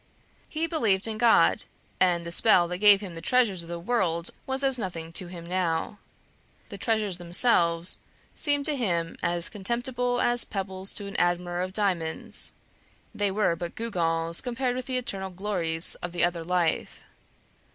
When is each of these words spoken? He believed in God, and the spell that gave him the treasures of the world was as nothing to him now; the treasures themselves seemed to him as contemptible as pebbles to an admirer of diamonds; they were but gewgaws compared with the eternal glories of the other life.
He 0.49 0.65
believed 0.65 1.05
in 1.07 1.19
God, 1.19 1.65
and 1.99 2.25
the 2.25 2.31
spell 2.31 2.67
that 2.69 2.79
gave 2.79 3.01
him 3.01 3.13
the 3.13 3.21
treasures 3.21 3.61
of 3.61 3.69
the 3.69 3.77
world 3.77 4.31
was 4.47 4.63
as 4.63 4.79
nothing 4.79 5.11
to 5.11 5.27
him 5.27 5.45
now; 5.45 5.99
the 6.69 6.77
treasures 6.79 7.19
themselves 7.19 7.99
seemed 8.33 8.65
to 8.65 8.75
him 8.75 9.15
as 9.21 9.47
contemptible 9.47 10.19
as 10.19 10.43
pebbles 10.43 10.91
to 10.93 11.05
an 11.05 11.15
admirer 11.19 11.61
of 11.61 11.71
diamonds; 11.71 12.53
they 13.13 13.29
were 13.29 13.55
but 13.55 13.75
gewgaws 13.75 14.41
compared 14.41 14.75
with 14.75 14.87
the 14.87 14.97
eternal 14.97 15.29
glories 15.29 15.93
of 16.01 16.13
the 16.13 16.23
other 16.23 16.43
life. 16.43 17.01